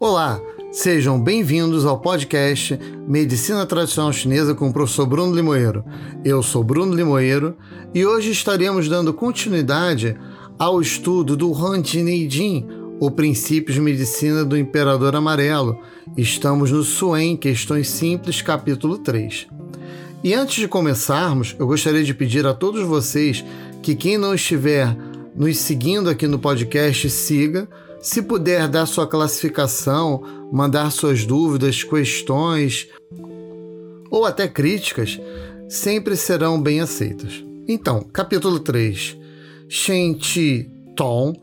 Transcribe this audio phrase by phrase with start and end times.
[0.00, 0.40] Olá,
[0.70, 5.84] sejam bem-vindos ao podcast Medicina Tradicional Chinesa com o professor Bruno Limoeiro.
[6.24, 7.56] Eu sou Bruno Limoeiro
[7.92, 10.16] e hoje estaremos dando continuidade
[10.56, 12.68] ao estudo do Han Jin,
[13.00, 15.80] o Princípios de Medicina do Imperador Amarelo.
[16.16, 19.48] Estamos no Suen, Questões Simples, capítulo 3.
[20.22, 23.44] E antes de começarmos, eu gostaria de pedir a todos vocês
[23.82, 24.96] que quem não estiver
[25.34, 27.68] nos seguindo aqui no podcast, siga
[28.00, 30.22] se puder dar sua classificação,
[30.52, 32.88] mandar suas dúvidas, questões
[34.10, 35.20] ou até críticas,
[35.68, 37.44] sempre serão bem aceitas.
[37.66, 39.18] Então, capítulo 3.
[39.68, 41.38] Shen Chi Tong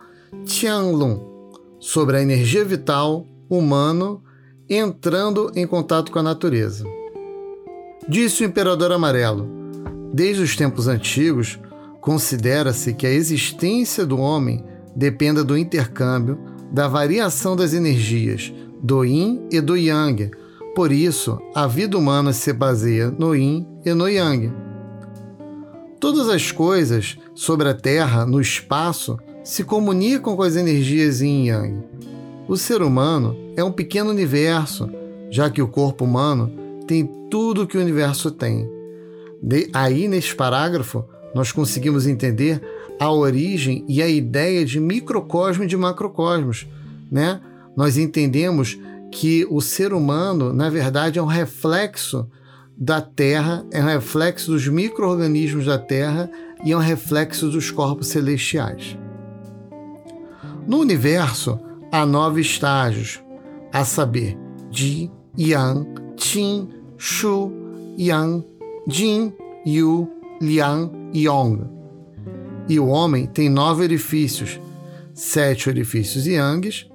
[0.46, 4.24] Tianlun sobre a energia vital humano
[4.68, 6.84] entrando em contato com a natureza.
[8.08, 9.48] Disse o imperador amarelo:
[10.12, 11.60] Desde os tempos antigos,
[12.02, 14.64] considera-se que a existência do homem
[14.96, 16.40] dependa do intercâmbio,
[16.76, 18.54] da variação das energias,
[18.84, 20.30] do yin e do yang.
[20.76, 24.52] Por isso, a vida humana se baseia no yin e no yang.
[26.02, 31.48] Todas as coisas sobre a Terra, no espaço, se comunicam com as energias yin e
[31.48, 31.84] yang.
[32.46, 34.90] O ser humano é um pequeno universo,
[35.32, 36.52] já que o corpo humano
[36.86, 38.70] tem tudo que o universo tem.
[39.42, 42.62] De, aí, neste parágrafo, nós conseguimos entender
[43.00, 46.68] a origem e a ideia de microcosmo e de macrocosmos,
[47.12, 47.42] né?
[47.76, 48.80] Nós entendemos
[49.12, 52.30] que o ser humano, na verdade, é um reflexo
[52.78, 56.30] da Terra, é um reflexo dos micro-organismos da Terra
[56.64, 58.98] e é um reflexo dos corpos celestiais.
[60.68, 61.60] No universo,
[61.92, 63.22] há nove estágios,
[63.72, 64.38] a saber,
[64.72, 65.88] Ji, Yang,
[66.18, 67.52] Qin, Shu,
[67.98, 68.46] Yang,
[68.88, 69.34] Jin,
[69.66, 70.10] Yu,
[70.42, 71.75] Liang e Yong.
[72.68, 74.60] E o homem tem nove orifícios,
[75.14, 76.88] sete orifícios yangues,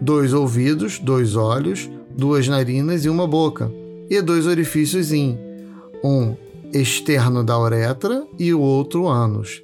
[0.00, 3.70] dois ouvidos, dois olhos, duas narinas e uma boca,
[4.10, 5.38] e dois orifícios yin,
[6.02, 6.34] um
[6.72, 9.62] externo da uretra e o outro ânus.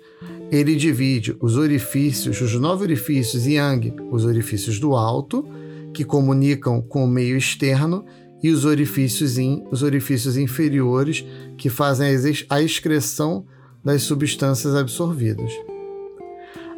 [0.51, 5.45] Ele divide os orifícios, os nove orifícios yang, os orifícios do alto,
[5.93, 8.05] que comunicam com o meio externo,
[8.41, 11.25] e os orifícios yin, os orifícios inferiores,
[11.57, 12.09] que fazem
[12.49, 13.45] a excreção
[13.85, 15.53] das substâncias absorvidas.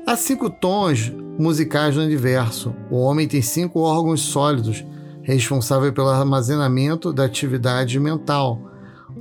[0.07, 2.75] Há cinco tons musicais no universo.
[2.91, 4.85] O homem tem cinco órgãos sólidos,
[5.23, 8.61] responsáveis pelo armazenamento da atividade mental.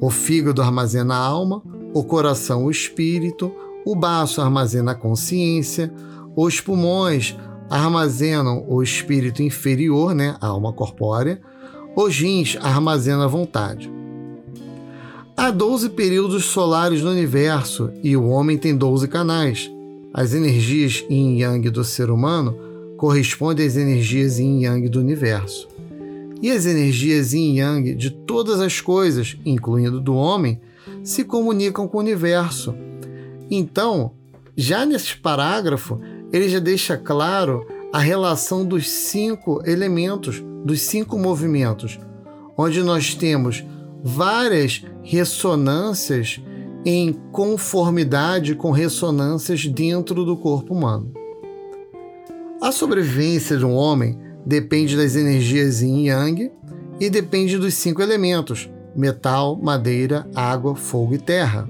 [0.02, 1.62] O fígado armazena a alma,
[1.94, 3.52] o coração o espírito,
[3.86, 5.94] o baço armazena a consciência,
[6.36, 7.36] os pulmões
[7.70, 11.42] armazenam o espírito inferior, né, a alma corpórea,
[11.96, 13.99] os rins armazenam a vontade.
[15.40, 19.72] Há 12 períodos solares no universo e o homem tem 12 canais.
[20.14, 22.58] As energias yin e yang do ser humano
[22.98, 25.70] correspondem às energias yin e yang do universo.
[26.42, 30.60] E as energias yin e yang de todas as coisas, incluindo do homem,
[31.06, 32.76] se comunicam com o universo.
[33.50, 34.12] Então,
[34.58, 36.02] já nesse parágrafo,
[36.34, 41.98] ele já deixa claro a relação dos cinco elementos, dos cinco movimentos,
[42.58, 43.64] onde nós temos
[44.04, 46.42] várias ressonâncias
[46.86, 51.12] em conformidade com ressonâncias dentro do corpo humano.
[52.62, 56.52] A sobrevivência de um homem depende das energias yin e yang
[57.00, 61.70] e depende dos cinco elementos: metal, madeira, água, fogo e terra.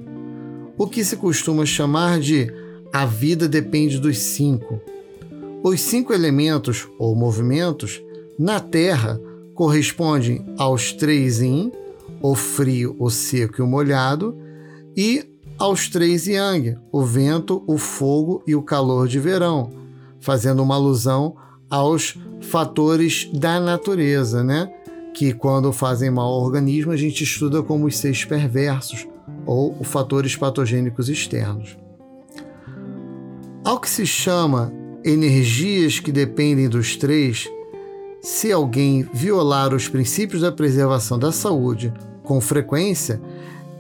[0.78, 2.51] O que se costuma chamar de
[2.91, 4.81] a vida depende dos cinco.
[5.61, 8.01] Os cinco elementos ou movimentos
[8.38, 9.19] na Terra
[9.53, 11.72] correspondem aos três yin,
[12.22, 14.38] o frio, o seco e o molhado,
[14.96, 15.25] e
[15.57, 19.72] aos três yang, o vento, o fogo e o calor de verão,
[20.19, 21.35] fazendo uma alusão
[21.69, 24.72] aos fatores da natureza, né?
[25.13, 29.08] Que quando fazem mal ao organismo a gente estuda como os seis perversos
[29.46, 31.78] ou os fatores patogênicos externos.
[33.63, 37.50] Ao que se chama energias que dependem dos três,
[38.22, 41.94] se alguém violar os princípios da preservação da saúde
[42.29, 43.20] com frequência,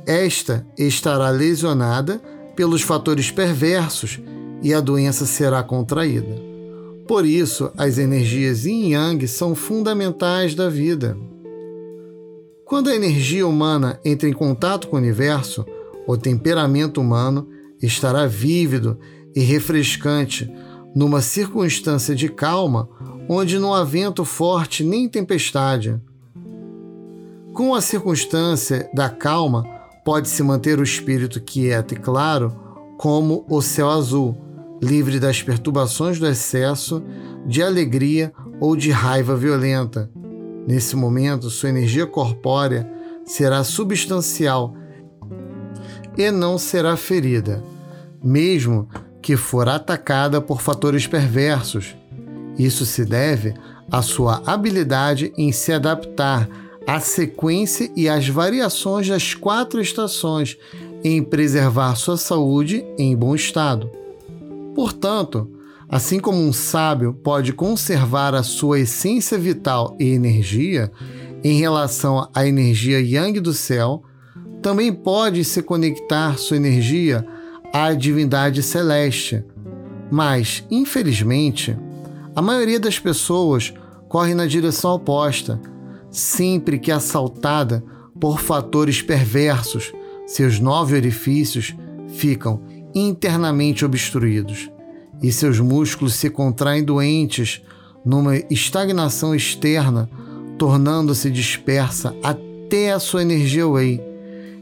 [0.07, 2.19] esta estará lesionada
[2.55, 4.19] pelos fatores perversos
[4.63, 6.35] e a doença será contraída.
[7.07, 11.15] Por isso, as energias yin yang são fundamentais da vida.
[12.65, 15.63] Quando a energia humana entra em contato com o universo,
[16.07, 17.47] o temperamento humano
[17.79, 18.97] estará vívido
[19.35, 20.51] e refrescante
[20.95, 22.89] numa circunstância de calma
[23.29, 26.01] onde não há vento forte nem tempestade.
[27.53, 29.63] Com a circunstância da calma,
[30.05, 32.55] pode-se manter o espírito quieto e claro,
[32.97, 34.37] como o céu azul,
[34.81, 37.03] livre das perturbações do excesso
[37.45, 40.09] de alegria ou de raiva violenta.
[40.67, 42.89] Nesse momento, sua energia corpórea
[43.25, 44.73] será substancial
[46.17, 47.63] e não será ferida,
[48.23, 48.87] mesmo
[49.21, 51.95] que for atacada por fatores perversos.
[52.57, 53.53] Isso se deve
[53.91, 56.47] à sua habilidade em se adaptar
[56.89, 60.57] à sequência e às variações das quatro estações,
[61.03, 63.91] em preservar sua saúde em bom estado.
[64.73, 65.47] Portanto,
[65.87, 70.91] assim como um sábio pode conservar a sua essência vital e energia
[71.43, 74.01] em relação à energia yang do céu,
[74.59, 77.23] também pode se conectar sua energia
[77.71, 79.43] à divindade celeste.
[80.09, 81.77] Mas, infelizmente,
[82.35, 83.71] a maioria das pessoas
[84.07, 85.61] corre na direção oposta,
[86.11, 87.83] sempre que assaltada
[88.19, 89.91] por fatores perversos,
[90.27, 91.75] seus nove orifícios
[92.09, 92.61] ficam
[92.93, 94.69] internamente obstruídos
[95.21, 97.61] e seus músculos se contraem doentes
[98.05, 100.09] numa estagnação externa,
[100.57, 104.01] tornando-se dispersa até a sua energia whey.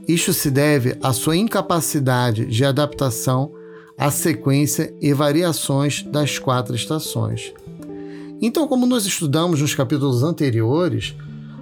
[0.08, 3.52] Isto se deve à sua incapacidade de adaptação
[3.98, 7.54] à sequência e variações das quatro estações.
[8.42, 11.16] Então, como nós estudamos nos capítulos anteriores,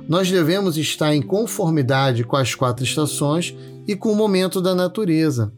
[0.07, 3.55] nós devemos estar em conformidade com as quatro estações
[3.87, 5.51] e com o momento da natureza.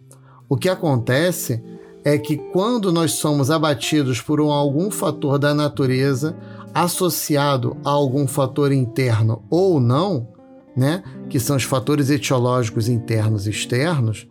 [0.50, 1.62] O que acontece
[2.04, 6.38] é que quando nós somos abatidos por um, algum fator da natureza
[6.74, 10.30] associado a algum fator interno ou não,
[10.76, 14.28] né, que são os fatores etiológicos internos e externos,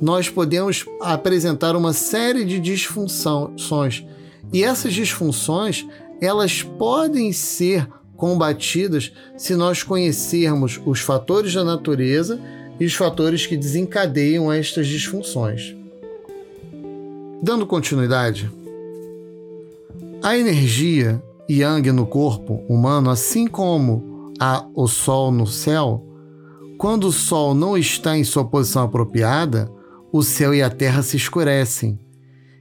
[0.00, 4.06] nós podemos apresentar uma série de disfunções.
[4.52, 5.86] E essas disfunções,
[6.20, 7.88] elas podem ser
[8.20, 12.38] combatidas se nós conhecermos os fatores da natureza
[12.78, 15.74] e os fatores que desencadeiam estas disfunções.
[17.42, 18.50] Dando continuidade,
[20.22, 26.06] a energia yang no corpo humano, assim como há o sol no céu,
[26.76, 29.70] quando o sol não está em sua posição apropriada,
[30.12, 31.98] o céu e a terra se escurecem.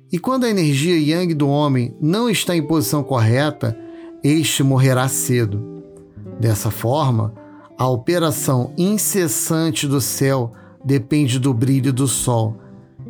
[0.10, 3.78] E quando a energia yang do homem não está em posição correta,
[4.24, 5.84] este morrerá cedo.
[6.40, 7.34] Dessa forma,
[7.78, 10.52] a operação incessante do céu
[10.84, 12.58] depende do brilho do sol,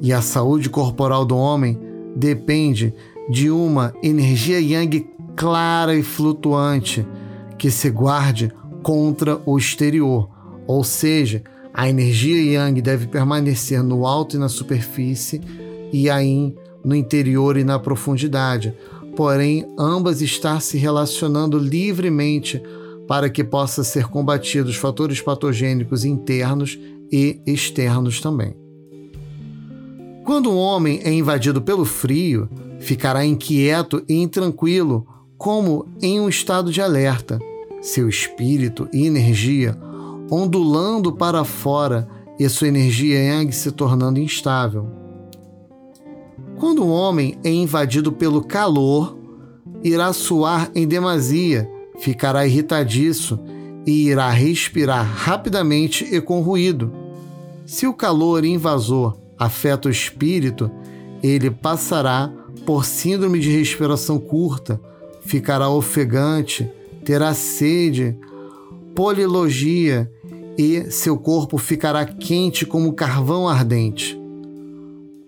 [0.01, 1.79] e a saúde corporal do homem
[2.15, 2.93] depende
[3.29, 7.05] de uma energia yang clara e flutuante
[7.57, 8.51] que se guarde
[8.81, 10.29] contra o exterior,
[10.65, 15.41] ou seja, a energia yang deve permanecer no alto e na superfície,
[15.91, 18.73] e aí no interior e na profundidade,
[19.19, 22.63] porém ambas estar se relacionando livremente
[23.05, 26.79] para que possa ser combatidos fatores patogênicos internos
[27.11, 28.55] e externos também.
[30.23, 32.47] Quando um homem é invadido pelo frio,
[32.79, 35.05] ficará inquieto e intranquilo,
[35.37, 37.39] como em um estado de alerta,
[37.81, 39.77] seu espírito e energia
[40.31, 42.07] ondulando para fora
[42.39, 44.98] e sua energia yang se tornando instável.
[46.59, 49.17] Quando um homem é invadido pelo calor,
[49.81, 53.39] irá suar em demasia, ficará irritadiço
[53.87, 56.91] e irá respirar rapidamente e com ruído.
[57.65, 60.69] Se o calor invasor afeta o espírito,
[61.23, 62.29] ele passará
[62.65, 64.81] por síndrome de respiração curta,
[65.21, 66.69] ficará ofegante,
[67.05, 68.17] terá sede,
[68.93, 70.11] polilogia
[70.57, 74.18] e seu corpo ficará quente como carvão ardente.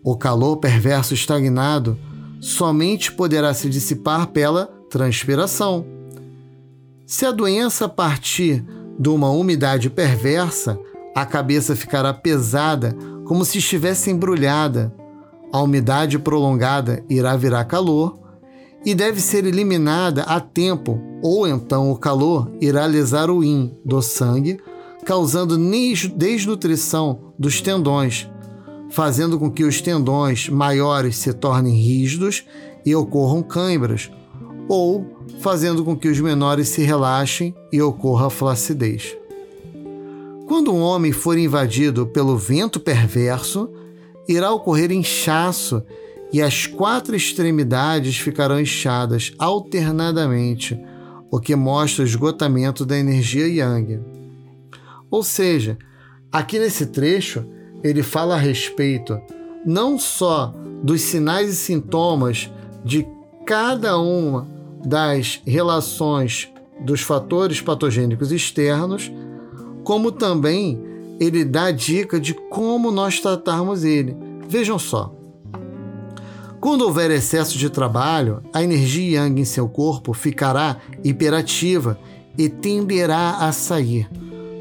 [0.03, 1.97] O calor perverso estagnado
[2.39, 5.85] somente poderá se dissipar pela transpiração.
[7.05, 8.65] Se a doença partir
[8.97, 10.79] de uma umidade perversa,
[11.15, 14.93] a cabeça ficará pesada como se estivesse embrulhada.
[15.51, 18.17] A umidade prolongada irá virar calor
[18.85, 24.01] e deve ser eliminada a tempo, ou então o calor irá lesar o yin do
[24.01, 24.59] sangue,
[25.05, 25.57] causando
[26.15, 28.30] desnutrição dos tendões,
[28.91, 32.45] fazendo com que os tendões maiores se tornem rígidos
[32.85, 34.11] e ocorram câimbras,
[34.67, 39.15] ou fazendo com que os menores se relaxem e ocorra flacidez.
[40.47, 43.69] Quando um homem for invadido pelo vento perverso,
[44.27, 45.81] irá ocorrer inchaço
[46.33, 50.79] e as quatro extremidades ficarão inchadas alternadamente,
[51.29, 54.01] o que mostra o esgotamento da energia yang.
[55.09, 55.77] Ou seja,
[56.29, 57.45] aqui nesse trecho,
[57.83, 59.19] ele fala a respeito
[59.65, 62.49] não só dos sinais e sintomas
[62.83, 63.07] de
[63.45, 64.47] cada uma
[64.83, 66.49] das relações
[66.83, 69.11] dos fatores patogênicos externos,
[69.83, 70.81] como também
[71.19, 74.15] ele dá dica de como nós tratarmos ele.
[74.47, 75.13] Vejam só.
[76.59, 81.97] Quando houver excesso de trabalho, a energia yang em seu corpo ficará hiperativa
[82.37, 84.09] e tenderá a sair,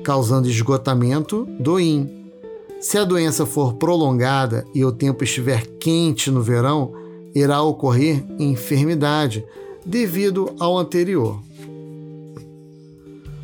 [0.03, 2.20] causando esgotamento do yin.
[2.81, 6.93] Se a doença for prolongada e o tempo estiver quente no verão,
[7.35, 9.45] irá ocorrer enfermidade
[9.85, 11.43] devido ao anterior.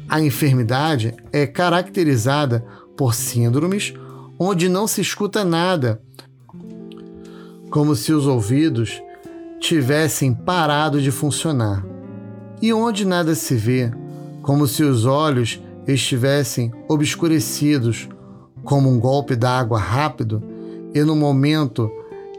[0.08, 2.64] A enfermidade é caracterizada
[2.96, 3.92] por síndromes
[4.38, 6.00] onde não se escuta nada
[7.70, 9.02] como se os ouvidos
[9.60, 11.84] tivessem parado de funcionar,
[12.62, 13.92] e onde nada se vê,
[14.40, 18.08] como se os olhos estivessem obscurecidos,
[18.66, 20.42] como um golpe d'água rápido
[20.92, 21.90] e no momento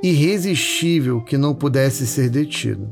[0.03, 2.87] irresistível que não pudesse ser detido.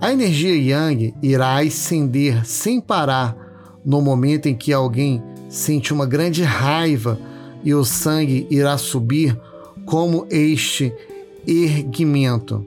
[0.00, 3.36] A energia yang irá ascender sem parar
[3.84, 7.18] no momento em que alguém sente uma grande raiva
[7.62, 9.38] e o sangue irá subir
[9.84, 10.92] como este
[11.46, 12.64] erguimento.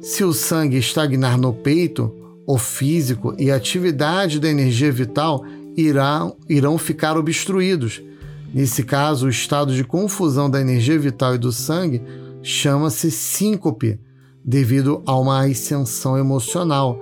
[0.00, 2.12] Se o sangue estagnar no peito,
[2.46, 5.44] o físico e a atividade da energia vital
[5.76, 8.02] irão, irão ficar obstruídos.
[8.52, 12.02] Nesse caso, o estado de confusão da energia vital e do sangue
[12.42, 13.98] chama-se síncope,
[14.44, 17.00] devido a uma ascensão emocional.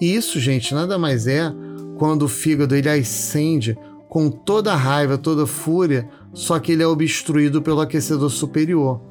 [0.00, 1.52] E isso, gente, nada mais é
[1.98, 3.76] quando o fígado ele ascende
[4.08, 9.02] com toda a raiva, toda a fúria, só que ele é obstruído pelo aquecedor superior.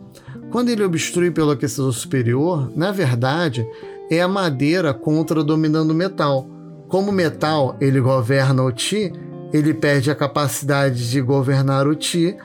[0.49, 3.67] Quando ele obstrui pelo aquecedor superior, na verdade,
[4.09, 6.47] é a madeira contra dominando o metal.
[6.87, 9.11] Como o metal ele governa o Ti,
[9.53, 12.35] ele perde a capacidade de governar o Ti.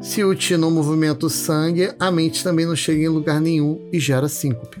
[0.00, 3.80] Se o Ti não movimenta o sangue, a mente também não chega em lugar nenhum
[3.92, 4.78] e gera síncope.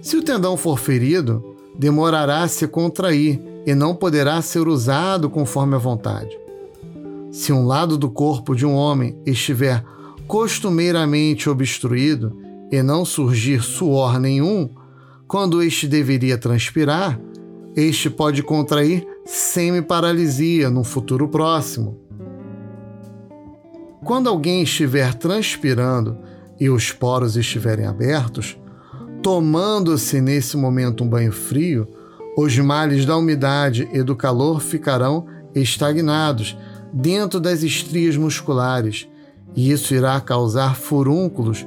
[0.00, 5.76] Se o tendão for ferido, demorará a se contrair e não poderá ser usado conforme
[5.76, 6.36] a vontade.
[7.30, 9.82] Se um lado do corpo de um homem estiver
[10.26, 12.36] costumeiramente obstruído
[12.70, 14.68] e não surgir suor nenhum,
[15.26, 17.18] quando este deveria transpirar,
[17.74, 21.98] este pode contrair semi-paralisia no futuro próximo.
[24.04, 26.18] Quando alguém estiver transpirando
[26.58, 28.58] e os poros estiverem abertos,
[29.22, 31.86] tomando-se nesse momento um banho frio,
[32.36, 36.56] os males da umidade e do calor ficarão estagnados
[36.92, 39.06] dentro das estrias musculares
[39.54, 41.66] e isso irá causar furúnculos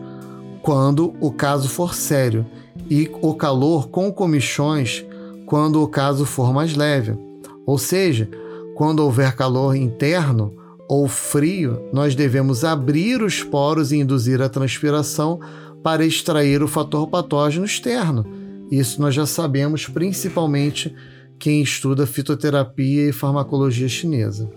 [0.61, 2.45] quando o caso for sério,
[2.89, 5.05] e o calor com comichões
[5.45, 7.17] quando o caso for mais leve.
[7.65, 8.29] Ou seja,
[8.75, 10.53] quando houver calor interno
[10.87, 15.39] ou frio, nós devemos abrir os poros e induzir a transpiração
[15.81, 18.25] para extrair o fator patógeno externo.
[18.69, 20.93] Isso nós já sabemos, principalmente
[21.39, 24.49] quem estuda fitoterapia e farmacologia chinesa.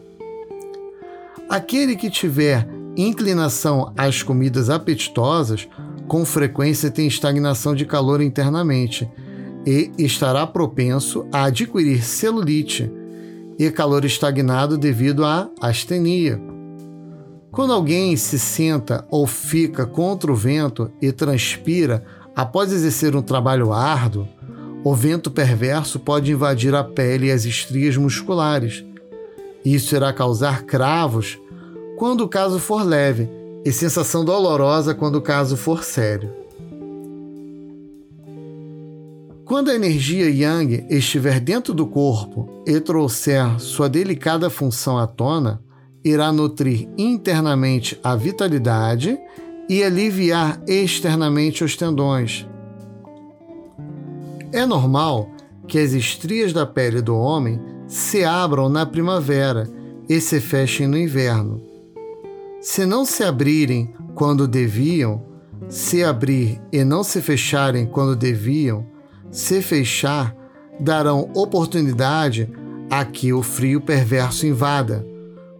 [1.49, 5.69] Aquele que tiver inclinação às comidas apetitosas,
[6.07, 9.09] com frequência tem estagnação de calor internamente
[9.67, 12.91] e estará propenso a adquirir celulite
[13.59, 16.41] e calor estagnado devido à astenia.
[17.51, 22.05] Quando alguém se senta ou fica contra o vento e transpira
[22.37, 24.29] após exercer um trabalho árduo,
[24.85, 28.85] o vento perverso pode invadir a pele e as estrias musculares.
[29.65, 31.39] Isso irá causar cravos
[31.97, 33.29] quando o caso for leve
[33.65, 36.48] e sensação dolorosa quando o caso for sério.
[39.49, 45.63] Quando a energia yang estiver dentro do corpo e trouxer sua delicada função à tona,
[46.05, 49.19] irá nutrir internamente a vitalidade
[49.67, 52.47] e aliviar externamente os tendões.
[54.53, 55.31] É normal
[55.67, 59.67] que as estrias da pele do homem se abram na primavera
[60.07, 61.63] e se fechem no inverno.
[62.61, 65.23] Se não se abrirem quando deviam,
[65.71, 68.98] se abrir e não se fecharem quando deviam,
[69.31, 70.35] se fechar,
[70.81, 72.49] darão oportunidade
[72.91, 75.07] a que o frio perverso invada.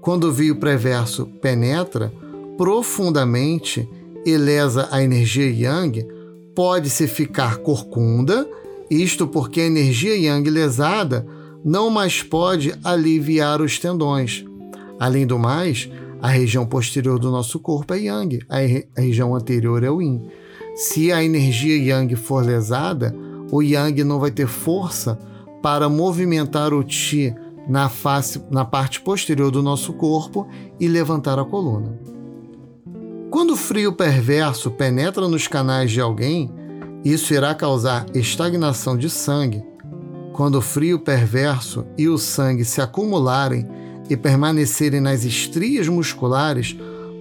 [0.01, 2.13] Quando o frio perverso penetra
[2.57, 3.89] profundamente
[4.25, 6.07] e lesa a energia yang,
[6.55, 8.49] pode-se ficar corcunda,
[8.91, 11.27] isto porque a energia yang lesada
[11.65, 14.45] não mais pode aliviar os tendões.
[14.99, 19.35] Além do mais, a região posterior do nosso corpo é Yang, a, re a região
[19.35, 20.29] anterior é o Yin.
[20.75, 23.15] Se a energia Yang for lesada,
[23.51, 25.19] o Yang não vai ter força
[25.63, 27.35] para movimentar o Qi
[27.69, 30.47] na, face, na parte posterior do nosso corpo
[30.81, 31.99] e levantar a coluna.
[33.31, 36.51] Quando o frio perverso penetra nos canais de alguém,
[37.05, 39.63] isso irá causar estagnação de sangue.
[40.33, 43.69] Quando o frio perverso e o sangue se acumularem
[44.09, 46.77] e permanecerem nas estrias musculares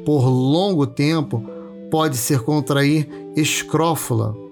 [0.05, 1.43] por longo tempo,
[1.91, 4.46] pode-se contrair escrófula.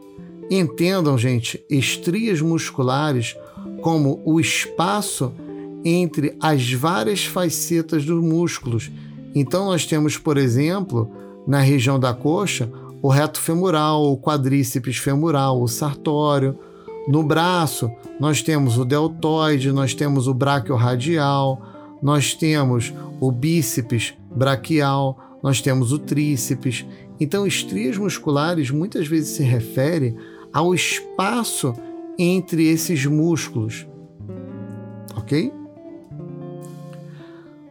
[0.50, 3.36] Entendam, gente, estrias musculares
[3.82, 5.34] como o espaço
[5.84, 8.92] entre as várias facetas dos músculos.
[9.34, 11.12] Então, nós temos, por exemplo,
[11.48, 12.72] na região da coxa,
[13.02, 16.58] o reto femoral, o quadríceps femoral, o sartório.
[17.08, 21.62] No braço, nós temos o deltoide, nós temos o braquio radial,
[22.02, 26.84] nós temos o bíceps braquial, nós temos o tríceps.
[27.20, 30.16] Então, estrias musculares muitas vezes se refere
[30.55, 31.74] ao espaço
[32.17, 33.85] entre esses músculos.
[35.17, 35.51] Ok?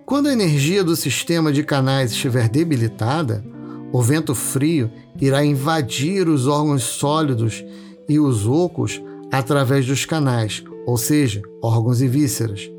[0.04, 3.42] Quando a energia do sistema de canais estiver debilitada,
[3.90, 7.64] o vento frio irá invadir os órgãos sólidos
[8.06, 9.00] e os ocos
[9.32, 12.70] através dos canais, ou seja, órgãos e vísceras.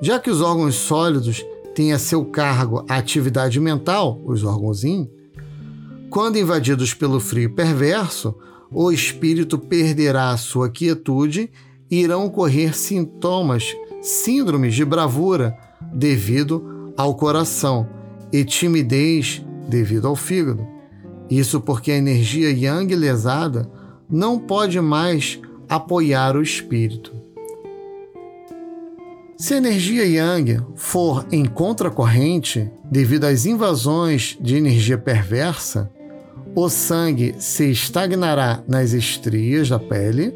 [0.00, 1.44] Já que os órgãos sólidos
[1.74, 5.06] têm a seu cargo a atividade mental, os órgãos yin,
[6.08, 8.34] quando invadidos pelo frio perverso,
[8.70, 11.50] o espírito perderá sua quietude
[11.90, 15.56] e irão ocorrer sintomas, síndromes de bravura
[15.92, 17.88] devido ao coração
[18.32, 20.66] e timidez devido ao fígado.
[21.30, 23.70] Isso porque a energia yang lesada
[24.10, 27.12] não pode mais apoiar o espírito.
[29.36, 35.90] Se a energia yang for em contracorrente, devido às invasões de energia perversa,
[36.54, 40.34] o sangue se estagnará nas estrias da pele,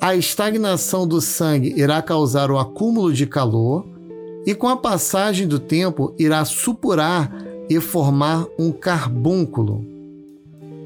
[0.00, 3.86] a estagnação do sangue irá causar o acúmulo de calor
[4.44, 7.32] e, com a passagem do tempo, irá supurar
[7.68, 9.86] e formar um carbúnculo.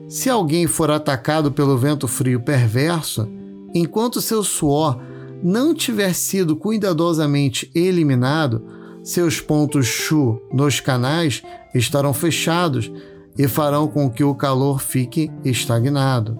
[0.08, 3.28] Se alguém for atacado pelo vento frio perverso,
[3.75, 5.00] enquanto seu suor
[5.42, 8.62] não tiver sido cuidadosamente eliminado,
[9.02, 11.42] seus pontos Chu nos canais
[11.75, 12.90] estarão fechados
[13.38, 16.38] e farão com que o calor fique estagnado.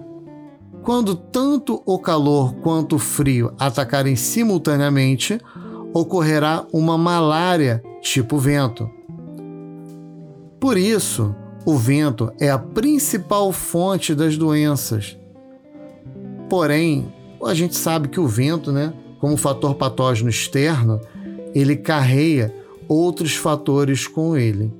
[0.83, 5.37] Quando tanto o calor quanto o frio atacarem simultaneamente,
[5.93, 8.89] ocorrerá uma malária tipo vento.
[10.59, 15.17] Por isso, o vento é a principal fonte das doenças.
[16.49, 21.01] Porém, a gente sabe que o vento, né, como fator patógeno externo,
[21.53, 22.53] ele carrega
[22.87, 24.71] outros fatores com ele.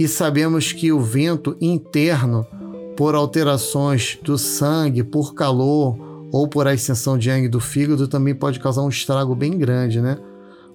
[0.00, 2.46] E sabemos que o vento interno,
[2.96, 8.58] por alterações do sangue, por calor ou por ascensão de sangue do fígado, também pode
[8.60, 10.16] causar um estrago bem grande, né?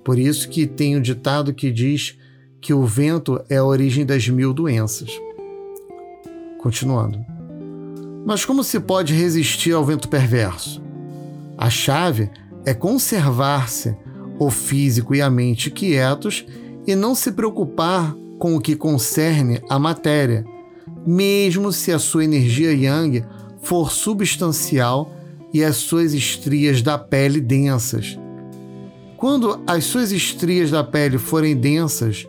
[0.04, 2.20] Por isso que tem um ditado que diz
[2.62, 5.10] que o vento é a origem das mil doenças.
[6.60, 7.18] Continuando.
[8.28, 10.84] Mas como se pode resistir ao vento perverso?
[11.58, 12.30] A chave
[12.64, 13.98] é conservar-se
[14.38, 16.46] o físico e a mente quietos
[16.86, 20.46] e não se preocupar com o que concerne a matéria,
[21.06, 23.24] mesmo se a sua energia yang
[23.62, 25.12] for substancial
[25.54, 28.18] e as suas estrias da pele densas.
[29.18, 32.28] Quando as suas estrias da pele forem densas,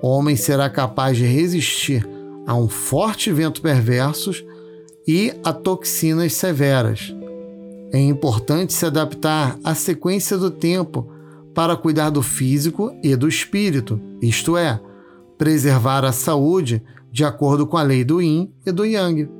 [0.00, 2.08] o homem será capaz de resistir
[2.46, 4.32] a um forte vento perverso
[5.06, 7.14] e a toxinas severas.
[7.92, 11.10] É importante se adaptar à sequência do tempo
[11.54, 14.80] para cuidar do físico e do espírito, isto é,
[15.38, 19.30] preservar a saúde de acordo com a lei do Yin e do Yang.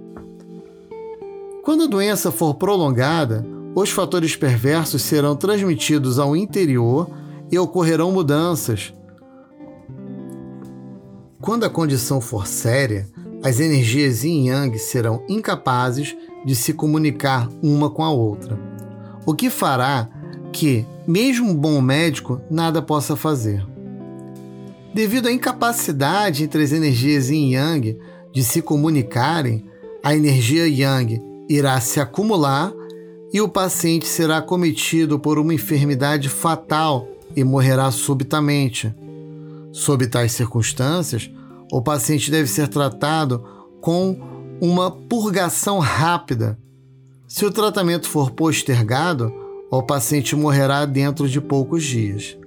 [1.63, 7.11] Quando a doença for prolongada, os fatores perversos serão transmitidos ao interior
[7.53, 8.95] e ocorrerão mudanças.
[11.41, 13.07] Quando a condição for séria,
[13.43, 18.59] as energias yin yang serão incapazes de se comunicar uma com a outra,
[19.27, 20.09] o que fará
[20.53, 23.68] que, mesmo um bom médico, nada possa fazer.
[24.95, 27.99] Devido à incapacidade entre as energias yin e yang
[28.33, 29.67] de se comunicarem,
[30.03, 32.73] a energia yang irá se acumular
[33.33, 38.95] e o paciente será cometido por uma enfermidade fatal e morrerá subitamente.
[39.73, 41.31] Sob tais circunstâncias,
[41.71, 43.45] o paciente deve ser tratado
[43.81, 44.19] com
[44.61, 46.59] uma purgação rápida.
[47.27, 49.33] Se o tratamento for postergado,
[49.71, 52.39] o paciente morrerá dentro de poucos dias.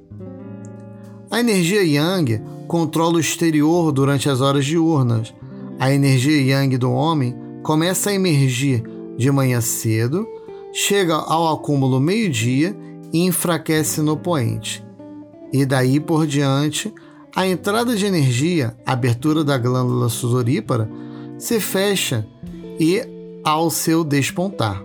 [1.32, 5.34] A energia yang controla o exterior durante as horas diurnas.
[5.80, 8.84] A energia yang do homem começa a emergir
[9.18, 10.28] de manhã cedo,
[10.74, 12.76] chega ao acúmulo meio-dia
[13.14, 14.84] e enfraquece no poente.
[15.54, 16.94] E daí por diante,
[17.34, 20.90] a entrada de energia, abertura da glândula sudorípara,
[21.38, 22.28] se fecha
[22.78, 23.02] e
[23.42, 24.84] ao seu despontar.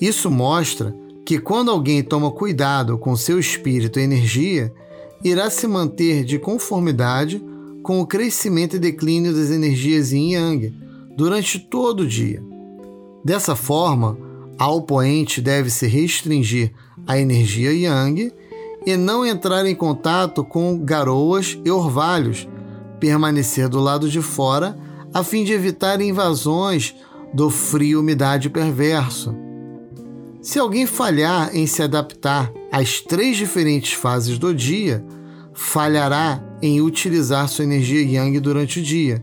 [0.00, 0.92] Isso mostra
[1.24, 4.72] que quando alguém toma cuidado com seu espírito e energia,
[5.24, 7.42] irá se manter de conformidade
[7.82, 10.74] com o crescimento e declínio das energias yin yang,
[11.16, 12.42] durante todo o dia.
[13.24, 14.16] Dessa forma,
[14.58, 16.72] ao poente deve se restringir
[17.06, 18.32] à energia yang
[18.86, 22.48] e não entrar em contato com garoas e orvalhos,
[23.00, 24.78] permanecer do lado de fora
[25.12, 26.94] a fim de evitar invasões
[27.32, 29.47] do frio-umidade perverso.
[30.40, 35.04] Se alguém falhar em se adaptar às três diferentes fases do dia,
[35.52, 39.22] falhará em utilizar sua energia yang durante o dia.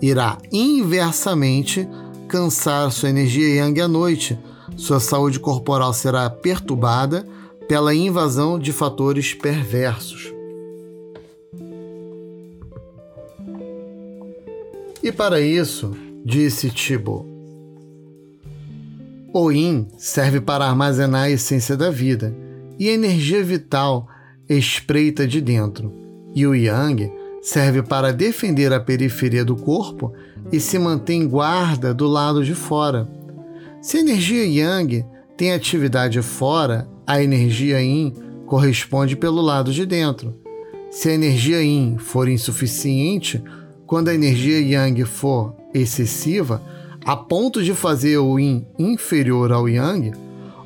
[0.00, 1.86] Irá inversamente
[2.28, 4.38] cansar sua energia yang à noite.
[4.76, 7.26] Sua saúde corporal será perturbada
[7.68, 10.32] pela invasão de fatores perversos.
[15.02, 17.35] E para isso, disse Tibo,
[19.38, 22.34] o Yin serve para armazenar a essência da vida
[22.78, 24.08] e a energia vital
[24.48, 25.92] espreita de dentro,
[26.34, 30.14] e o Yang serve para defender a periferia do corpo
[30.50, 33.06] e se mantém guarda do lado de fora.
[33.82, 35.04] Se a energia Yang
[35.36, 38.14] tem atividade fora, a energia Yin
[38.46, 40.34] corresponde pelo lado de dentro.
[40.90, 43.42] Se a energia Yin for insuficiente,
[43.86, 46.62] quando a energia Yang for excessiva,
[47.06, 50.18] a ponto de fazer o Yin inferior ao Yang,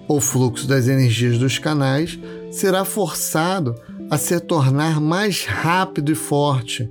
[0.09, 2.19] o fluxo das energias dos canais
[2.51, 3.75] será forçado
[4.11, 6.91] a se tornar mais rápido e forte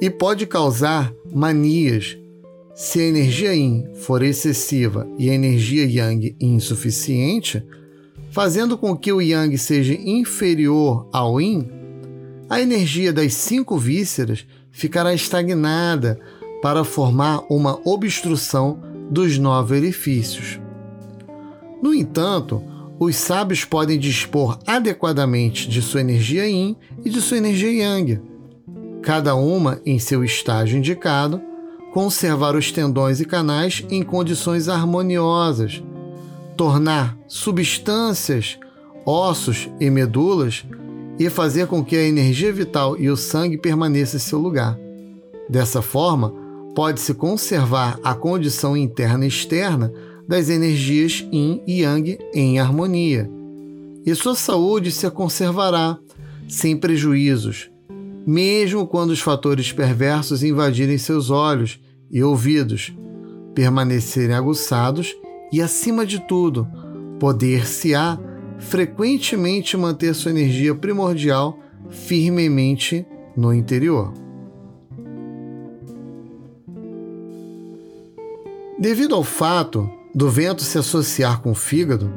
[0.00, 2.16] e pode causar manias.
[2.72, 7.60] Se a energia Yin for excessiva e a energia Yang insuficiente,
[8.30, 11.68] fazendo com que o Yang seja inferior ao Yin,
[12.48, 16.20] a energia das cinco vísceras ficará estagnada
[16.60, 20.60] para formar uma obstrução dos nove orifícios.
[21.82, 22.62] No entanto,
[22.98, 28.20] os sábios podem dispor adequadamente de sua energia yin e de sua energia yang,
[29.02, 31.40] cada uma em seu estágio indicado,
[31.92, 35.82] conservar os tendões e canais em condições harmoniosas,
[36.56, 38.58] tornar substâncias,
[39.06, 40.64] ossos e medulas
[41.18, 44.78] e fazer com que a energia vital e o sangue permaneçam em seu lugar.
[45.48, 46.34] Dessa forma,
[46.78, 49.92] pode-se conservar a condição interna e externa
[50.28, 53.28] das energias yin e yang em harmonia,
[54.06, 55.98] e sua saúde se conservará
[56.46, 57.68] sem prejuízos,
[58.24, 61.80] mesmo quando os fatores perversos invadirem seus olhos
[62.12, 62.96] e ouvidos,
[63.56, 65.16] permanecerem aguçados
[65.52, 66.64] e, acima de tudo,
[67.18, 68.20] poder-se-á
[68.60, 71.58] frequentemente manter sua energia primordial
[71.90, 73.04] firmemente
[73.36, 74.27] no interior.
[78.78, 82.12] Devido ao fato do vento se associar com o fígado,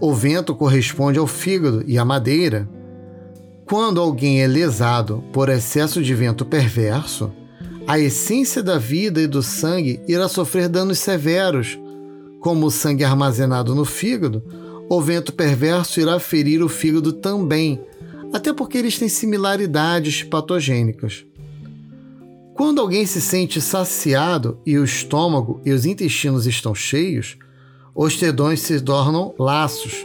[0.00, 2.68] o vento corresponde ao fígado e à madeira.
[3.64, 7.32] Quando alguém é lesado por excesso de vento perverso,
[7.84, 11.76] a essência da vida e do sangue irá sofrer danos severos.
[12.38, 14.40] Como o sangue armazenado no fígado,
[14.88, 17.82] o vento perverso irá ferir o fígado também,
[18.32, 21.27] até porque eles têm similaridades patogênicas.
[22.58, 27.38] Quando alguém se sente saciado e o estômago e os intestinos estão cheios,
[27.94, 30.04] os tendões se tornam laços.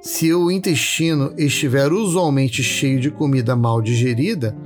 [0.00, 4.56] Se o intestino estiver usualmente cheio de comida mal digerida,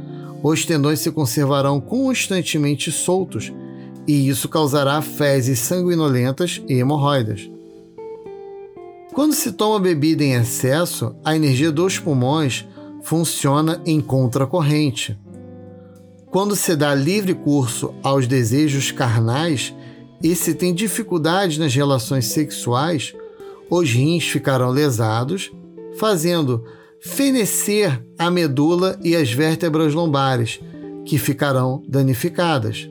[0.44, 3.52] os tendões se conservarão constantemente soltos
[4.06, 7.50] e isso causará fezes sanguinolentas e hemorroidas.
[9.12, 12.64] Quando se toma bebida em excesso, a energia dos pulmões
[13.02, 15.18] funciona em contracorrente.
[16.30, 19.74] Quando se dá livre curso aos desejos carnais
[20.22, 23.14] e se tem dificuldade nas relações sexuais,
[23.70, 25.50] os rins ficarão lesados,
[25.98, 26.64] fazendo
[27.00, 30.60] fenecer a medula e as vértebras lombares,
[31.04, 32.90] que ficarão danificadas.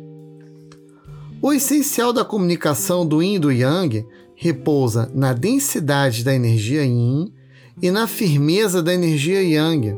[1.40, 7.32] O essencial da comunicação do yin e do yang repousa na densidade da energia yin
[7.80, 9.96] e na firmeza da energia yang.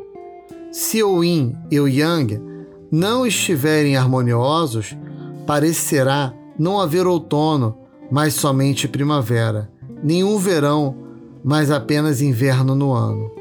[0.71, 2.58] Se o yin e o yang
[2.91, 4.97] não estiverem harmoniosos,
[5.45, 7.77] parecerá não haver outono,
[8.11, 9.69] mas somente primavera,
[10.03, 10.95] nenhum verão,
[11.43, 13.31] mas apenas inverno no ano.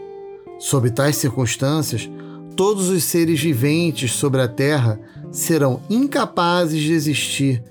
[0.58, 2.08] Sob tais circunstâncias,
[2.54, 7.62] todos os seres viventes sobre a Terra serão incapazes de existir,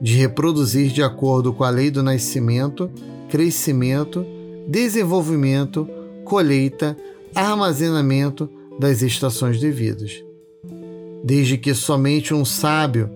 [0.00, 2.90] de reproduzir de acordo com a lei do nascimento,
[3.28, 4.24] crescimento,
[4.68, 5.88] desenvolvimento,
[6.24, 6.96] colheita,
[7.34, 10.25] armazenamento das estações devidas
[11.24, 13.10] desde que somente um sábio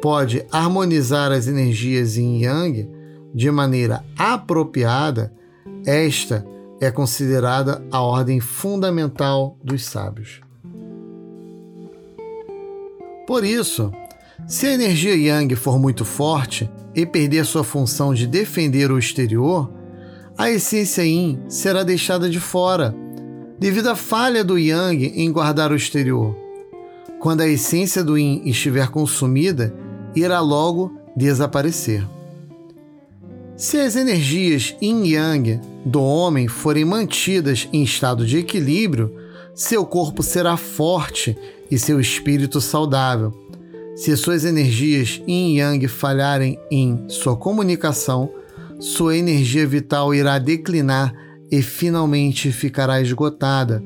[0.00, 2.90] pode harmonizar as energias yin yang
[3.34, 5.32] de maneira apropriada,
[5.86, 6.46] esta
[6.80, 10.40] é considerada a ordem fundamental dos sábios.
[13.26, 13.90] Por isso,
[14.46, 19.72] Se a energia yang for muito forte e perder sua função de defender o exterior,
[20.36, 22.94] a essência yin será deixada de fora,
[23.58, 26.36] devido à falha do yang em guardar o exterior.
[27.24, 29.74] Quando a essência do yin estiver consumida,
[30.14, 32.06] irá logo desaparecer.
[33.56, 39.10] Se as energias yin yang do homem forem mantidas em estado de equilíbrio,
[39.54, 41.34] seu corpo será forte
[41.70, 43.32] e seu espírito saudável.
[43.96, 48.28] Se suas energias yin yang falharem em sua comunicação,
[48.78, 51.14] sua energia vital irá declinar
[51.50, 53.82] e finalmente ficará esgotada.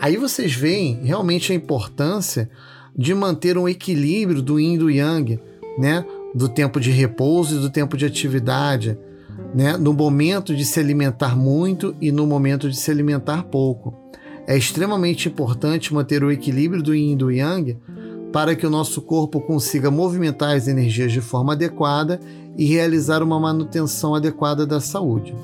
[0.00, 2.48] Aí vocês veem realmente a importância
[2.96, 5.40] de manter um equilíbrio do yin e do yang,
[5.78, 6.04] né?
[6.34, 8.98] Do tempo de repouso e do tempo de atividade,
[9.54, 9.76] né?
[9.76, 13.94] No momento de se alimentar muito e no momento de se alimentar pouco.
[14.46, 17.76] É extremamente importante manter o equilíbrio do yin e do yang
[18.32, 22.20] para que o nosso corpo consiga movimentar as energias de forma adequada
[22.56, 25.34] e realizar uma manutenção adequada da saúde.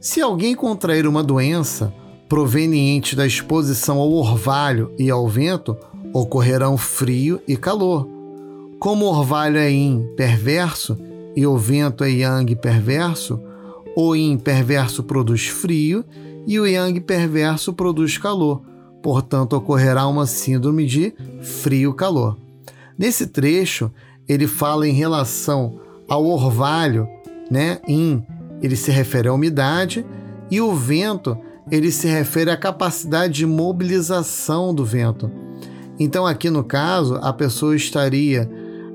[0.00, 1.92] Se alguém contrair uma doença
[2.34, 5.76] proveniente da exposição ao orvalho e ao vento,
[6.12, 8.08] ocorrerão frio e calor.
[8.80, 10.98] Como o orvalho é yin perverso
[11.36, 13.40] e o vento é yang perverso,
[13.96, 16.04] o yin perverso produz frio
[16.44, 18.62] e o yang perverso produz calor.
[19.00, 22.36] Portanto, ocorrerá uma síndrome de frio-calor.
[22.98, 23.92] Nesse trecho,
[24.28, 27.06] ele fala em relação ao orvalho,
[27.48, 27.78] né?
[27.88, 28.24] Yin,
[28.60, 30.04] ele se refere à umidade,
[30.50, 31.38] e o vento,
[31.70, 35.30] ele se refere à capacidade de mobilização do vento.
[35.98, 38.50] Então, aqui no caso, a pessoa estaria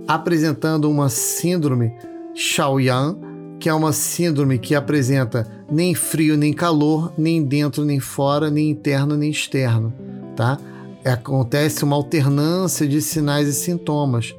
[0.07, 1.93] apresentando uma síndrome
[2.33, 3.17] Shaoyan,
[3.59, 8.69] que é uma síndrome que apresenta nem frio nem calor, nem dentro nem fora, nem
[8.69, 9.93] interno nem externo,
[10.35, 10.57] tá?
[11.05, 14.35] Acontece uma alternância de sinais e sintomas,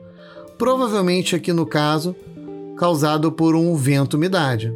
[0.59, 2.14] provavelmente aqui no caso
[2.77, 4.73] causado por um vento-umidade.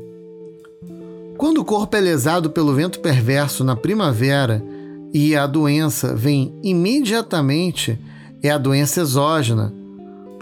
[1.36, 4.64] Quando o corpo é lesado pelo vento perverso na primavera
[5.12, 7.98] e a doença vem imediatamente,
[8.42, 9.72] é a doença exógena,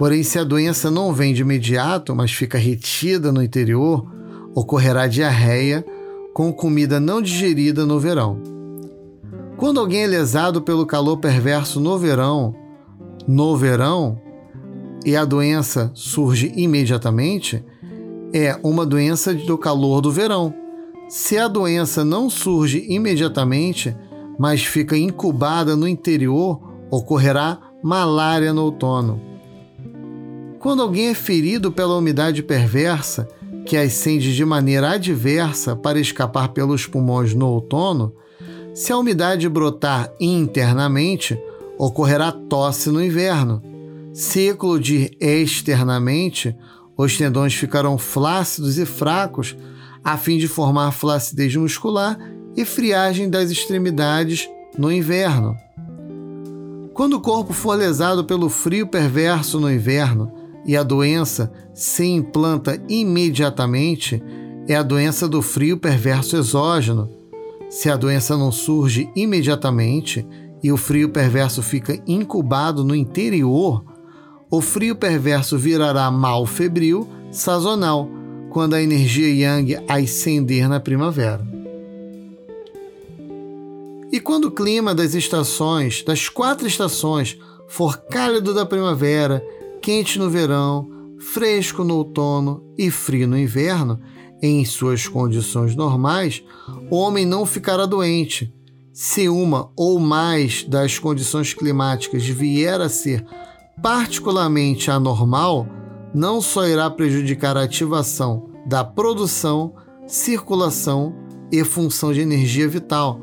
[0.03, 4.05] Porém, se a doença não vem de imediato, mas fica retida no interior,
[4.55, 5.85] ocorrerá diarreia
[6.35, 8.41] com comida não digerida no verão.
[9.57, 12.55] Quando alguém é lesado pelo calor perverso no verão,
[13.29, 14.21] no verão,
[15.05, 17.63] e a doença surge imediatamente,
[18.33, 20.55] é uma doença do calor do verão.
[21.15, 23.95] Se a doença não surge imediatamente,
[24.39, 26.59] mas fica incubada no interior,
[26.91, 29.21] ocorrerá malária no outono.
[30.59, 33.29] Quando alguém é ferido pela umidade perversa,
[33.67, 38.15] que ascende de maneira adversa para escapar pelos pulmões no outono,
[38.73, 41.39] se a umidade brotar internamente,
[41.77, 43.63] ocorrerá tosse no inverno.
[44.15, 46.57] Se eclodir externamente,
[46.97, 49.55] os tendões ficarão flácidos e fracos,
[50.05, 52.19] a fim de formar flacidez muscular
[52.57, 55.57] e friagem das extremidades no inverno.
[56.93, 60.33] Quando o corpo for lesado pelo frio perverso no inverno,
[60.65, 64.23] e a doença se implanta imediatamente,
[64.69, 67.11] é a doença do frio perverso exógeno.
[67.69, 70.27] Se a doença não surge imediatamente
[70.63, 73.85] e o frio perverso fica incubado no interior,
[74.51, 78.09] o frio perverso virará mal febril sazonal,
[78.53, 81.41] quando a energia yang ascender na primavera.
[84.13, 89.43] E quando o clima das estações, das quatro estações, for cálido da primavera
[89.81, 90.87] quente no verão,
[91.19, 93.99] fresco no outono e frio no inverno,
[94.43, 96.43] em suas condições normais,
[96.91, 98.53] o homem não ficará doente.
[98.93, 103.25] Se uma ou mais das condições climáticas vier a ser
[103.81, 105.67] particularmente anormal,
[106.15, 109.75] não só irá prejudicar a ativação da produção,
[110.07, 111.15] circulação
[111.51, 113.21] e função de energia vital,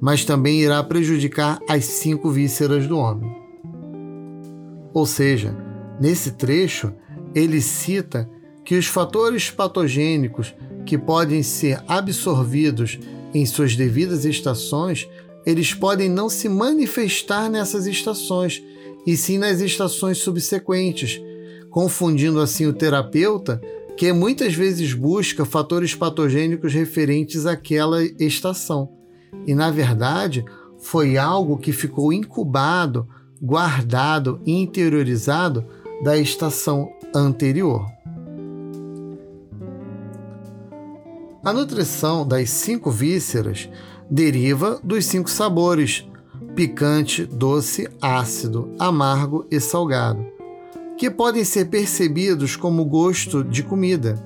[0.00, 3.30] mas também irá prejudicar as cinco vísceras do homem.
[4.92, 5.54] Ou seja,
[6.00, 6.90] Nesse trecho,
[7.34, 8.28] ele cita
[8.64, 10.54] que os fatores patogênicos
[10.86, 12.98] que podem ser absorvidos
[13.34, 15.06] em suas devidas estações,
[15.44, 18.62] eles podem não se manifestar nessas estações,
[19.06, 21.20] e sim nas estações subsequentes,
[21.70, 23.60] confundindo assim o terapeuta,
[23.96, 28.90] que muitas vezes busca fatores patogênicos referentes àquela estação.
[29.46, 30.44] E na verdade,
[30.78, 33.06] foi algo que ficou incubado,
[33.40, 35.64] guardado, interiorizado
[36.02, 37.86] da estação anterior.
[41.42, 43.68] A nutrição das cinco vísceras
[44.10, 46.06] deriva dos cinco sabores,
[46.54, 50.26] picante, doce, ácido, amargo e salgado,
[51.00, 54.22] que podem ser percebidos como gosto de comida.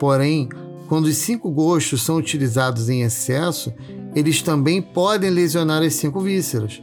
[0.00, 0.48] Porém,
[0.88, 3.72] quando os cinco gostos são utilizados em excesso,
[4.16, 6.82] eles também podem lesionar as cinco vísceras.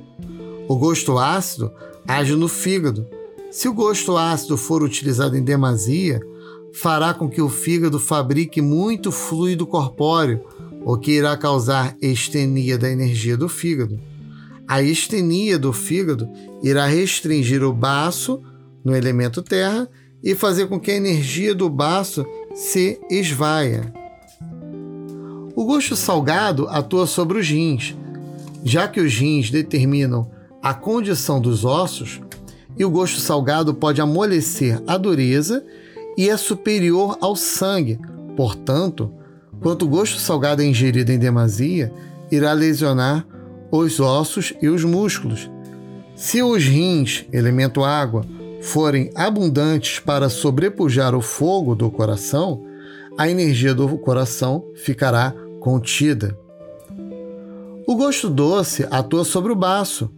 [0.70, 1.70] O gosto ácido
[2.08, 3.06] age no fígado.
[3.52, 6.22] Se o gosto ácido for utilizado em demasia,
[6.72, 10.46] fará com que o fígado fabrique muito fluido corpóreo,
[10.86, 14.00] o que irá causar estenia da energia do fígado.
[14.66, 16.26] A estenia do fígado
[16.64, 18.42] irá restringir o baço
[18.86, 19.90] no elemento terra
[20.24, 23.92] e fazer com que a energia do baço se esvaia.
[25.56, 27.96] O gosto salgado atua sobre os rins,
[28.64, 30.30] já que os rins determinam
[30.62, 32.22] a condição dos ossos,
[32.78, 35.66] e o gosto salgado pode amolecer a dureza
[36.18, 38.00] e é superior ao sangue.
[38.36, 39.14] Portanto,
[39.62, 41.94] quanto o gosto salgado é ingerido em demasia,
[42.30, 43.26] irá lesionar
[43.72, 45.50] os ossos e os músculos.
[46.16, 48.26] Se os rins, elemento água,
[48.66, 52.66] forem abundantes para sobrepujar o fogo do coração,
[53.16, 56.36] a energia do coração ficará contida.
[57.88, 60.12] O gosto doce atua sobre o baço,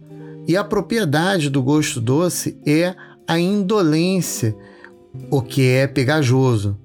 [0.46, 2.94] e a propriedade do gosto doce é
[3.26, 4.56] a indolência
[5.30, 6.78] o que é pegajoso.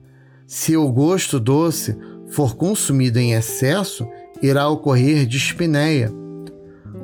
[0.46, 1.98] Se o gosto doce
[2.28, 4.06] for consumido em excesso,
[4.42, 6.12] irá ocorrer dispneia.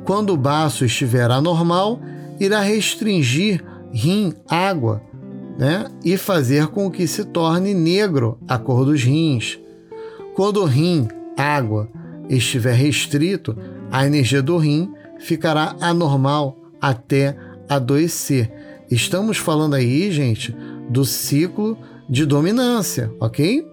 [0.04, 1.98] Quando o baço estiver anormal,
[2.38, 5.02] irá restringir rim, água,
[5.58, 5.86] né?
[6.04, 9.58] e fazer com que se torne negro a cor dos rins.
[10.34, 11.88] Quando o rim, água,
[12.28, 13.56] estiver restrito,
[13.90, 17.36] a energia do rim ficará anormal até
[17.68, 18.50] adoecer.
[18.90, 20.54] Estamos falando aí, gente,
[20.88, 21.76] do ciclo
[22.08, 23.64] de dominância, ok?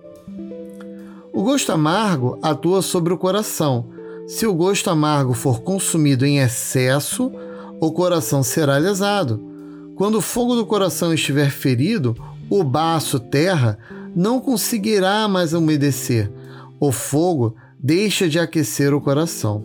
[1.33, 3.87] O gosto amargo atua sobre o coração.
[4.27, 7.31] Se o gosto amargo for consumido em excesso,
[7.79, 9.56] o coração será lesado.
[9.97, 12.15] Quando o fogo do coração estiver ferido,
[12.51, 13.79] o baço terra
[14.15, 16.31] não conseguirá mais umedecer.
[16.79, 19.63] O fogo deixa de aquecer o coração.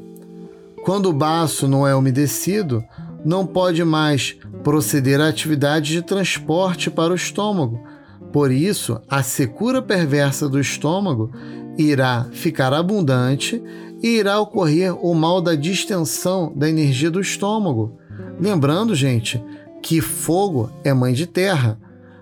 [0.84, 2.82] Quando o baço não é umedecido,
[3.22, 7.78] não pode mais proceder à atividade de transporte para o estômago.
[8.32, 11.30] Por isso, a secura perversa do estômago
[11.76, 13.62] irá ficar abundante
[14.02, 17.98] e irá ocorrer o mal da distensão da energia do estômago.
[18.40, 19.42] Lembrando, gente,
[19.82, 21.78] que fogo é mãe de terra.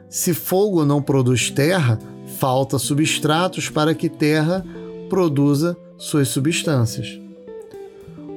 [0.09, 1.99] Se fogo não produz terra,
[2.39, 4.65] falta substratos para que terra
[5.09, 7.21] produza suas substâncias.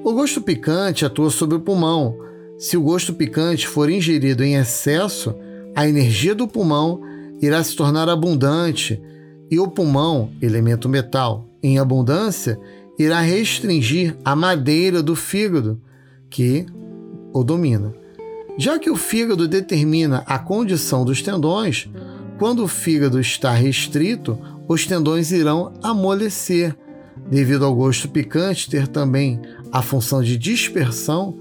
[0.03, 2.17] O gosto picante atua sobre o pulmão,
[2.57, 5.33] se o gosto picante for ingerido em excesso,
[5.73, 7.01] a energia do pulmão
[7.41, 9.01] irá se tornar abundante
[9.49, 12.59] e o pulmão, elemento metal, em abundância,
[12.99, 15.79] irá restringir a madeira do fígado,
[16.29, 16.65] que
[17.31, 18.02] o domina.
[18.57, 21.89] Já que o fígado determina a condição dos tendões,
[22.37, 24.37] quando o fígado está restrito,
[24.67, 26.75] os tendões irão amolecer.
[27.29, 31.37] Devido ao gosto picante ter também a função de dispersão,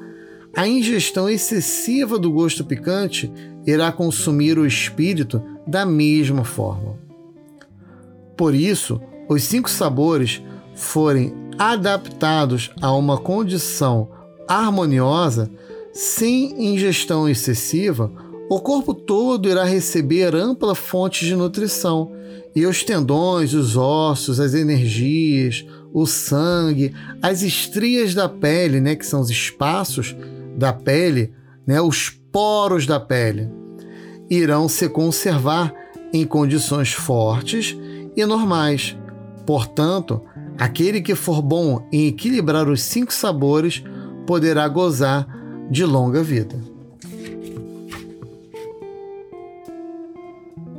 [0.57, 3.33] a ingestão excessiva do gosto picante
[3.67, 6.99] irá consumir o espírito da mesma forma.
[8.37, 10.43] Por isso, os cinco sabores
[10.75, 14.09] forem adaptados a uma condição
[14.49, 15.51] harmoniosa,
[15.93, 18.11] sem ingestão excessiva,
[18.49, 22.13] o corpo todo irá receber ampla fonte de nutrição
[22.55, 29.07] e os tendões, os ossos, as energias, o sangue, as estrias da pele, né, que
[29.07, 30.17] são os espaços,
[30.57, 31.33] da pele,
[31.67, 33.49] né, os poros da pele,
[34.29, 35.73] irão se conservar
[36.13, 37.77] em condições fortes
[38.17, 38.97] e normais.
[39.47, 40.23] Portanto,
[40.59, 43.83] aquele que for bom em equilibrar os cinco sabores
[44.27, 46.57] poderá gozar de longa vida.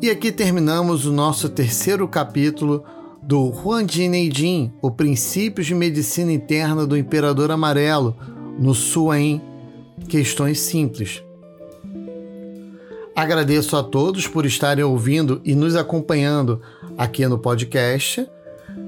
[0.01, 2.83] E aqui terminamos o nosso terceiro capítulo
[3.21, 8.15] do Huan Jin o Princípios de Medicina Interna do Imperador Amarelo,
[8.59, 9.41] no Suen
[10.09, 11.23] questões simples.
[13.15, 16.61] Agradeço a todos por estarem ouvindo e nos acompanhando
[16.97, 18.27] aqui no podcast.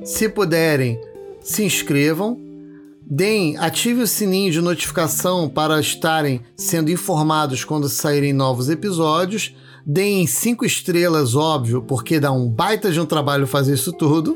[0.04, 1.00] Se puderem,
[1.40, 2.40] se inscrevam,
[3.06, 9.56] deem, ative o sininho de notificação para estarem sendo informados quando saírem novos episódios.
[9.86, 14.36] Deem cinco estrelas, óbvio, porque dá um baita de um trabalho fazer isso tudo,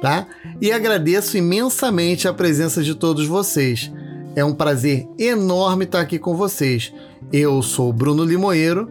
[0.00, 0.26] tá?
[0.60, 3.92] E agradeço imensamente a presença de todos vocês.
[4.34, 6.92] É um prazer enorme estar aqui com vocês.
[7.32, 8.90] Eu sou Bruno Limoeiro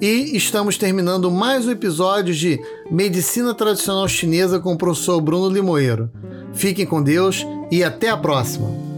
[0.00, 6.10] e estamos terminando mais um episódio de Medicina Tradicional Chinesa com o professor Bruno Limoeiro.
[6.52, 8.95] Fiquem com Deus e até a próxima!